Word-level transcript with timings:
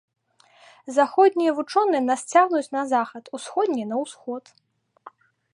Заходнія 0.97 1.51
вучоныя 1.59 2.03
нас 2.09 2.21
цягнуць 2.31 2.73
на 2.79 2.83
захад, 2.95 3.23
усходнія 3.39 3.85
на 3.93 3.97
ўсход. 4.05 4.43